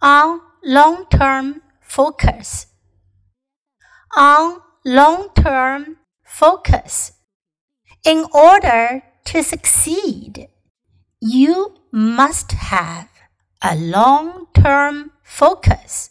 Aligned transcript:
on 0.00 0.40
long 0.64 1.06
term 1.10 1.62
focus. 1.80 2.66
On 4.16 4.60
long 4.84 5.28
term 5.34 5.96
focus. 6.24 7.12
In 8.04 8.24
order 8.32 9.02
to 9.26 9.42
succeed, 9.42 10.48
you 11.20 11.74
must 11.92 12.52
have 12.52 13.08
a 13.62 13.76
long 13.76 14.46
term 14.54 15.12
focus. 15.22 16.10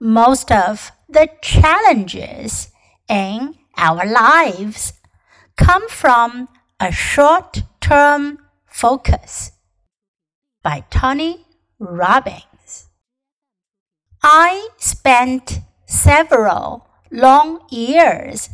Most 0.00 0.50
of 0.50 0.92
the 1.08 1.28
challenges 1.42 2.68
in 3.08 3.56
our 3.76 4.06
lives 4.06 4.94
come 5.56 5.88
from 5.88 6.48
a 6.78 6.90
short 6.90 7.62
term 7.80 8.38
focus 8.66 9.52
by 10.62 10.84
Tony 10.90 11.44
Robbins. 11.78 12.49
I 14.22 14.68
spent 14.76 15.60
several 15.86 16.86
long 17.10 17.60
years 17.70 18.50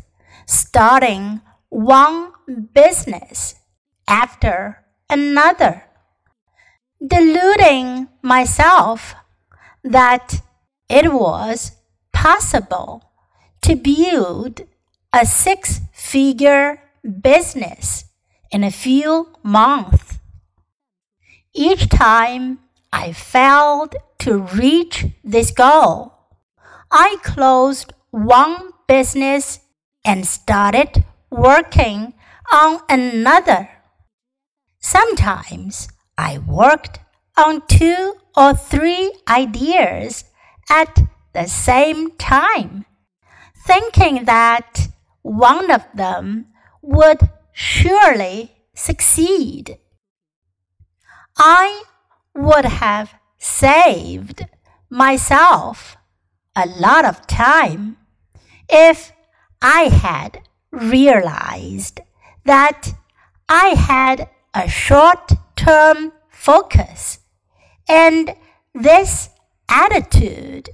starting 0.46 1.40
one 1.68 2.32
business 2.73 3.56
after 4.09 4.84
another, 5.10 5.82
deluding 7.04 8.09
myself 8.23 9.14
that 9.82 10.40
it 10.88 11.12
was 11.12 11.73
possible 12.12 13.10
to 13.62 13.74
build 13.74 14.60
a 15.12 15.26
six 15.26 15.80
figure 15.92 16.80
business 17.20 18.04
in 18.52 18.62
a 18.62 18.70
few 18.70 19.32
months. 19.42 20.18
Each 21.52 21.88
time 21.88 22.60
I 22.92 23.12
failed 23.12 23.95
to 24.20 24.38
reach 24.38 25.06
this 25.22 25.50
goal. 25.50 26.12
I 26.90 27.16
closed 27.22 27.92
one 28.10 28.70
business 28.87 29.60
and 30.04 30.26
started 30.26 31.04
working 31.30 32.14
on 32.52 32.80
another. 32.88 33.68
Sometimes 34.79 35.88
I 36.16 36.38
worked 36.38 37.01
on 37.37 37.66
two 37.66 38.14
or 38.37 38.54
three 38.54 39.12
ideas 39.29 40.24
at 40.70 41.02
the 41.34 41.46
same 41.46 42.12
time, 42.12 42.87
thinking 43.66 44.24
that 44.24 44.88
one 45.23 45.70
of 45.70 45.84
them 45.95 46.46
would 46.82 47.18
surely 47.52 48.52
succeed. 48.74 49.79
I 51.37 51.82
would 52.37 52.65
have 52.65 53.15
saved 53.38 54.46
myself 54.90 55.96
a 56.54 56.66
lot 56.66 57.04
of 57.04 57.26
time 57.26 57.96
if 58.68 59.12
I 59.60 59.82
had 59.84 60.40
realized 60.70 62.01
that 62.45 62.92
I 63.48 63.68
had 63.68 64.28
a 64.54 64.69
short 64.69 65.32
term 65.54 66.12
focus 66.31 67.19
and 67.88 68.34
this 68.75 69.31
attitude 69.69 70.70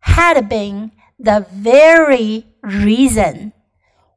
had 0.00 0.48
been 0.48 0.92
the 1.18 1.46
very 1.50 2.46
reason 2.62 3.52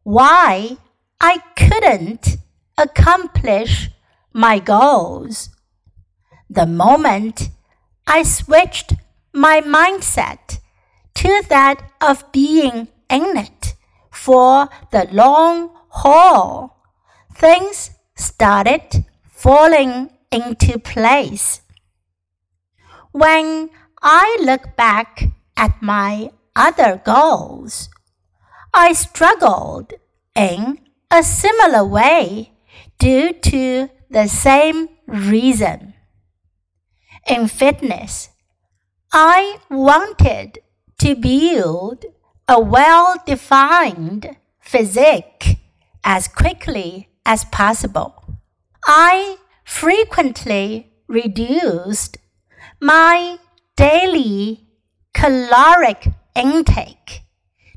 why 0.03 0.77
I 1.19 1.41
couldn't 1.55 2.37
accomplish 2.77 3.89
my 4.33 4.59
goals. 4.59 5.49
The 6.49 6.65
moment 6.65 7.49
I 8.05 8.23
switched 8.23 8.93
my 9.33 9.61
mindset 9.61 10.59
to 11.15 11.43
that 11.49 11.91
of 11.99 12.31
being 12.31 12.87
in 13.09 13.37
it 13.37 13.75
for 14.11 14.69
the 14.91 15.07
long 15.11 15.71
haul, 15.89 16.83
things 17.35 17.91
started 18.15 19.05
falling 19.29 20.09
into 20.31 20.79
place. 20.79 21.61
When 23.11 23.69
I 24.01 24.37
look 24.41 24.75
back 24.75 25.23
at 25.55 25.81
my 25.81 26.31
other 26.55 27.01
goals, 27.03 27.89
I 28.73 28.93
struggled 28.93 29.93
in 30.35 30.79
a 31.09 31.23
similar 31.23 31.83
way 31.85 32.53
due 32.99 33.33
to 33.33 33.89
the 34.09 34.27
same 34.27 34.89
reason. 35.07 35.93
In 37.27 37.49
fitness, 37.49 38.29
I 39.11 39.59
wanted 39.69 40.59
to 40.99 41.13
build 41.13 42.05
a 42.47 42.57
well 42.57 43.15
defined 43.25 44.37
physique 44.61 45.59
as 46.05 46.29
quickly 46.29 47.09
as 47.25 47.43
possible. 47.45 48.23
I 48.85 49.37
frequently 49.65 50.93
reduced 51.09 52.17
my 52.79 53.39
daily 53.75 54.65
caloric 55.13 56.07
intake 56.33 57.23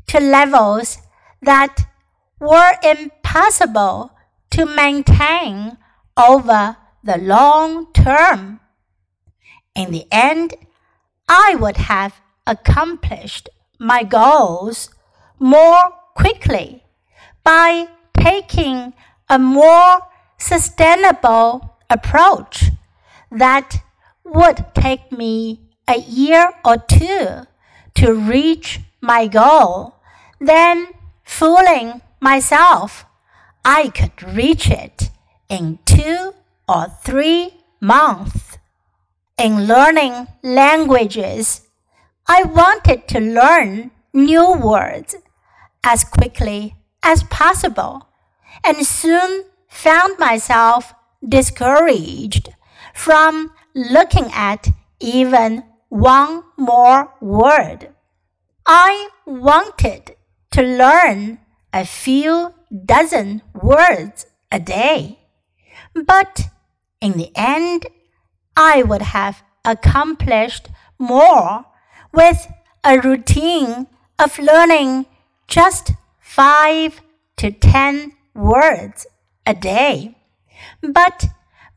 to 0.06 0.21
levels 0.21 0.99
that 1.43 1.87
were 2.38 2.75
impossible 2.84 4.12
to 4.50 4.65
maintain 4.65 5.77
over 6.17 6.77
the 7.03 7.19
long 7.19 7.93
term. 7.93 8.59
In 9.75 9.91
the 9.91 10.06
end, 10.10 10.54
I 11.28 11.56
would 11.58 11.76
have 11.76 12.20
accomplished 12.47 13.48
my 13.78 14.03
goals 14.03 14.91
more 15.38 15.91
quickly 16.14 16.84
by 17.44 17.88
taking 18.19 18.92
a 19.28 19.38
more 19.38 20.00
sustainable 20.38 21.78
approach 21.88 22.70
that 23.31 23.82
would 24.25 24.64
take 24.75 25.12
me 25.12 25.60
a 25.88 25.98
year 25.98 26.52
or 26.64 26.76
two 26.76 27.47
to 27.94 28.12
reach 28.14 28.81
my 29.00 29.26
goal 29.26 29.94
than 30.41 30.88
fooling 31.25 32.02
myself 32.20 33.06
I 33.64 33.88
could 33.88 34.22
reach 34.22 34.70
it 34.70 35.10
in 35.48 35.78
two 35.84 36.34
or 36.66 36.87
three 37.02 37.60
months. 37.81 38.50
In 39.40 39.66
learning 39.66 40.26
languages, 40.42 41.62
I 42.28 42.42
wanted 42.42 43.08
to 43.08 43.20
learn 43.20 43.90
new 44.12 44.52
words 44.52 45.16
as 45.82 46.04
quickly 46.04 46.76
as 47.02 47.22
possible 47.22 48.06
and 48.62 48.84
soon 48.84 49.44
found 49.66 50.18
myself 50.18 50.92
discouraged 51.26 52.50
from 52.92 53.52
looking 53.74 54.26
at 54.34 54.68
even 55.00 55.64
one 55.88 56.42
more 56.58 57.14
word. 57.22 57.94
I 58.66 59.08
wanted 59.24 60.16
to 60.50 60.62
learn 60.62 61.38
a 61.72 61.86
few 61.86 62.52
dozen 62.84 63.40
words 63.54 64.26
a 64.52 64.60
day, 64.60 65.20
but 65.94 66.50
in 67.00 67.12
the 67.12 67.32
end, 67.34 67.86
I 68.62 68.82
would 68.82 69.00
have 69.00 69.43
accomplished 69.65 70.69
more 70.98 71.65
with 72.12 72.47
a 72.84 73.00
routine 73.00 73.87
of 74.19 74.38
learning 74.38 75.06
just 75.48 75.93
five 76.19 77.00
to 77.38 77.53
ten 77.53 78.12
words 78.34 79.06
a 79.47 79.54
day, 79.54 80.19
but 80.82 81.25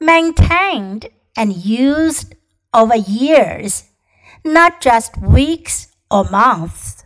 maintained 0.02 1.08
and 1.38 1.56
used 1.56 2.36
over 2.74 2.98
years, 2.98 3.86
not 4.44 4.82
just 4.82 5.16
weeks 5.22 5.88
or 6.12 6.26
months. 6.26 7.06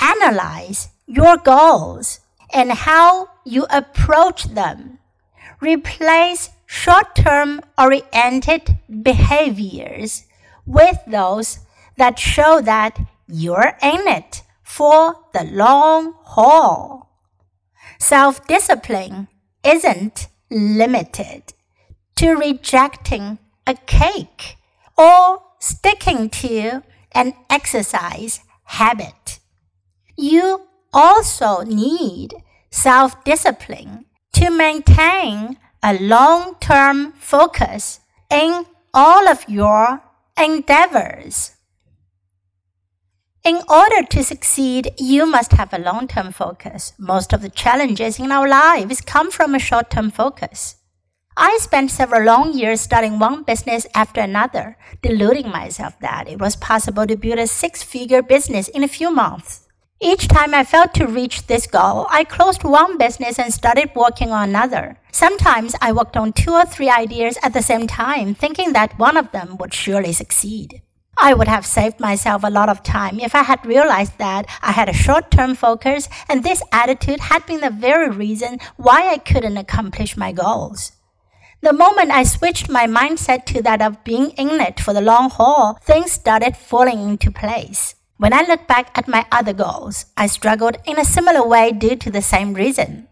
Analyze 0.00 0.88
your 1.04 1.36
goals 1.36 2.20
and 2.54 2.72
how 2.72 3.28
you 3.44 3.66
approach 3.68 4.44
them. 4.44 4.98
Replace 5.60 6.48
short 6.72 7.16
term 7.16 7.60
oriented 7.76 8.78
behaviors 9.02 10.24
with 10.64 10.96
those 11.04 11.58
that 11.96 12.16
show 12.16 12.60
that 12.60 12.96
you're 13.26 13.76
in 13.82 14.06
it 14.06 14.44
for 14.62 15.16
the 15.32 15.42
long 15.42 16.14
haul. 16.22 17.10
Self 17.98 18.46
discipline 18.46 19.26
isn't 19.64 20.28
limited 20.48 21.42
to 22.14 22.34
rejecting 22.36 23.40
a 23.66 23.74
cake 23.74 24.56
or 24.96 25.42
sticking 25.58 26.30
to 26.30 26.84
an 27.10 27.34
exercise 27.50 28.40
habit. 28.62 29.40
You 30.16 30.68
also 30.92 31.62
need 31.62 32.32
self 32.70 33.24
discipline 33.24 34.04
to 34.34 34.50
maintain 34.50 35.58
a 35.82 35.98
long 35.98 36.56
term 36.60 37.12
focus 37.12 38.00
in 38.30 38.66
all 38.92 39.28
of 39.28 39.48
your 39.48 40.02
Endeavors. 40.40 41.52
In 43.44 43.60
order 43.68 44.02
to 44.08 44.24
succeed, 44.24 44.90
you 44.98 45.26
must 45.26 45.52
have 45.52 45.74
a 45.74 45.78
long 45.78 46.08
term 46.08 46.32
focus. 46.32 46.94
Most 46.98 47.34
of 47.34 47.42
the 47.42 47.50
challenges 47.50 48.18
in 48.18 48.32
our 48.32 48.48
lives 48.48 49.02
come 49.02 49.30
from 49.30 49.54
a 49.54 49.58
short 49.58 49.90
term 49.90 50.10
focus. 50.10 50.76
I 51.36 51.58
spent 51.60 51.90
several 51.90 52.24
long 52.24 52.56
years 52.56 52.80
starting 52.80 53.18
one 53.18 53.42
business 53.42 53.86
after 53.94 54.22
another, 54.22 54.78
deluding 55.02 55.50
myself 55.50 55.98
that 56.00 56.26
it 56.26 56.38
was 56.38 56.56
possible 56.56 57.06
to 57.06 57.16
build 57.16 57.38
a 57.38 57.46
six 57.46 57.82
figure 57.82 58.22
business 58.22 58.68
in 58.68 58.82
a 58.82 58.88
few 58.88 59.10
months. 59.10 59.68
Each 60.02 60.28
time 60.28 60.54
I 60.54 60.64
failed 60.64 60.94
to 60.94 61.06
reach 61.06 61.46
this 61.46 61.66
goal, 61.66 62.06
I 62.08 62.24
closed 62.24 62.64
one 62.64 62.96
business 62.96 63.38
and 63.38 63.52
started 63.52 63.90
working 63.94 64.30
on 64.30 64.48
another. 64.48 64.96
Sometimes 65.12 65.74
I 65.82 65.92
worked 65.92 66.16
on 66.16 66.32
two 66.32 66.52
or 66.52 66.64
three 66.64 66.88
ideas 66.88 67.36
at 67.42 67.52
the 67.52 67.60
same 67.60 67.86
time, 67.86 68.34
thinking 68.34 68.72
that 68.72 68.98
one 68.98 69.18
of 69.18 69.30
them 69.32 69.58
would 69.58 69.74
surely 69.74 70.14
succeed. 70.14 70.80
I 71.18 71.34
would 71.34 71.48
have 71.48 71.66
saved 71.66 72.00
myself 72.00 72.42
a 72.42 72.48
lot 72.48 72.70
of 72.70 72.82
time 72.82 73.20
if 73.20 73.34
I 73.34 73.42
had 73.42 73.66
realized 73.66 74.16
that 74.16 74.46
I 74.62 74.72
had 74.72 74.88
a 74.88 74.94
short 74.94 75.30
term 75.30 75.54
focus 75.54 76.08
and 76.30 76.42
this 76.42 76.62
attitude 76.72 77.20
had 77.20 77.44
been 77.44 77.60
the 77.60 77.68
very 77.68 78.08
reason 78.08 78.58
why 78.76 79.06
I 79.06 79.18
couldn't 79.18 79.58
accomplish 79.58 80.16
my 80.16 80.32
goals. 80.32 80.92
The 81.60 81.74
moment 81.74 82.10
I 82.10 82.22
switched 82.22 82.70
my 82.70 82.86
mindset 82.86 83.44
to 83.46 83.60
that 83.64 83.82
of 83.82 84.02
being 84.02 84.30
in 84.30 84.62
it 84.62 84.80
for 84.80 84.94
the 84.94 85.02
long 85.02 85.28
haul, 85.28 85.78
things 85.82 86.10
started 86.10 86.56
falling 86.56 87.06
into 87.06 87.30
place. 87.30 87.96
When 88.20 88.34
I 88.34 88.42
look 88.42 88.68
back 88.68 88.90
at 88.98 89.08
my 89.08 89.24
other 89.32 89.54
goals, 89.54 90.04
I 90.14 90.26
struggled 90.26 90.76
in 90.84 90.98
a 90.98 91.06
similar 91.06 91.42
way 91.42 91.72
due 91.72 91.96
to 91.96 92.10
the 92.10 92.20
same 92.20 92.52
reason. 92.52 93.08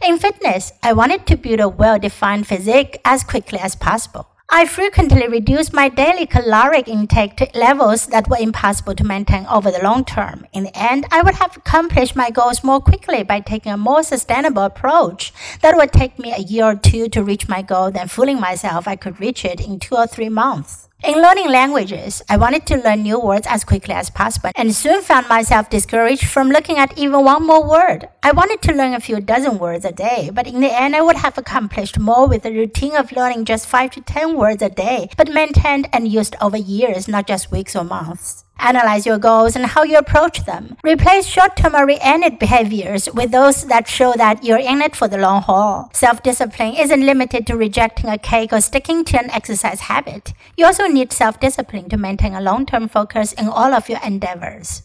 In 0.00 0.18
fitness, 0.18 0.72
I 0.82 0.94
wanted 0.94 1.26
to 1.26 1.36
build 1.36 1.60
a 1.60 1.68
well 1.68 1.98
defined 1.98 2.46
physique 2.46 2.98
as 3.04 3.22
quickly 3.22 3.58
as 3.58 3.76
possible. 3.76 4.26
I 4.48 4.64
frequently 4.64 5.28
reduced 5.28 5.74
my 5.74 5.90
daily 5.90 6.24
caloric 6.24 6.88
intake 6.88 7.36
to 7.36 7.50
levels 7.54 8.06
that 8.06 8.30
were 8.30 8.38
impossible 8.38 8.94
to 8.94 9.04
maintain 9.04 9.44
over 9.44 9.70
the 9.70 9.84
long 9.84 10.06
term. 10.06 10.46
In 10.54 10.64
the 10.64 10.78
end, 10.78 11.04
I 11.10 11.20
would 11.20 11.34
have 11.34 11.58
accomplished 11.58 12.16
my 12.16 12.30
goals 12.30 12.64
more 12.64 12.80
quickly 12.80 13.24
by 13.24 13.40
taking 13.40 13.72
a 13.72 13.76
more 13.76 14.02
sustainable 14.02 14.62
approach 14.62 15.34
that 15.60 15.76
would 15.76 15.92
take 15.92 16.18
me 16.18 16.32
a 16.32 16.40
year 16.40 16.64
or 16.64 16.76
two 16.76 17.10
to 17.10 17.22
reach 17.22 17.46
my 17.46 17.60
goal 17.60 17.90
than 17.90 18.08
fooling 18.08 18.40
myself 18.40 18.88
I 18.88 18.96
could 18.96 19.20
reach 19.20 19.44
it 19.44 19.60
in 19.60 19.78
two 19.78 19.96
or 19.96 20.06
three 20.06 20.30
months. 20.30 20.85
In 21.04 21.20
learning 21.20 21.50
languages, 21.50 22.22
I 22.26 22.38
wanted 22.38 22.66
to 22.66 22.78
learn 22.78 23.02
new 23.02 23.20
words 23.20 23.46
as 23.46 23.64
quickly 23.64 23.92
as 23.92 24.08
possible 24.08 24.50
and 24.56 24.74
soon 24.74 25.02
found 25.02 25.28
myself 25.28 25.68
discouraged 25.68 26.24
from 26.26 26.48
looking 26.48 26.78
at 26.78 26.96
even 26.96 27.22
one 27.22 27.46
more 27.46 27.62
word. 27.62 28.08
I 28.22 28.32
wanted 28.32 28.62
to 28.62 28.72
learn 28.72 28.94
a 28.94 29.00
few 29.00 29.20
dozen 29.20 29.58
words 29.58 29.84
a 29.84 29.92
day, 29.92 30.30
but 30.32 30.46
in 30.46 30.60
the 30.60 30.72
end, 30.74 30.96
I 30.96 31.02
would 31.02 31.16
have 31.16 31.36
accomplished 31.36 31.98
more 31.98 32.26
with 32.26 32.46
a 32.46 32.50
routine 32.50 32.96
of 32.96 33.12
learning 33.12 33.44
just 33.44 33.68
5 33.68 33.90
to 33.90 34.00
10 34.00 34.36
words 34.36 34.62
a 34.62 34.70
day, 34.70 35.10
but 35.18 35.28
maintained 35.28 35.86
and 35.92 36.08
used 36.08 36.34
over 36.40 36.56
years, 36.56 37.06
not 37.08 37.26
just 37.26 37.52
weeks 37.52 37.76
or 37.76 37.84
months. 37.84 38.45
Analyze 38.58 39.04
your 39.06 39.18
goals 39.18 39.54
and 39.54 39.66
how 39.66 39.82
you 39.82 39.98
approach 39.98 40.44
them. 40.44 40.76
Replace 40.82 41.26
short-term 41.26 41.74
oriented 41.74 42.38
behaviors 42.38 43.08
with 43.12 43.30
those 43.30 43.64
that 43.66 43.86
show 43.86 44.14
that 44.14 44.42
you're 44.42 44.58
in 44.58 44.80
it 44.80 44.96
for 44.96 45.08
the 45.08 45.18
long 45.18 45.42
haul. 45.42 45.90
Self-discipline 45.92 46.74
isn't 46.74 47.04
limited 47.04 47.46
to 47.46 47.56
rejecting 47.56 48.08
a 48.08 48.18
cake 48.18 48.52
or 48.52 48.60
sticking 48.60 49.04
to 49.04 49.18
an 49.18 49.30
exercise 49.30 49.80
habit. 49.80 50.32
You 50.56 50.66
also 50.66 50.86
need 50.86 51.12
self-discipline 51.12 51.90
to 51.90 51.96
maintain 51.96 52.34
a 52.34 52.40
long-term 52.40 52.88
focus 52.88 53.32
in 53.32 53.48
all 53.48 53.74
of 53.74 53.88
your 53.88 54.00
endeavors. 54.02 54.82